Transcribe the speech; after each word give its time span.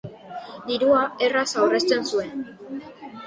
Dirua 0.69 1.03
erraz 1.27 1.45
aurrezten 1.65 2.09
zuen. 2.15 2.43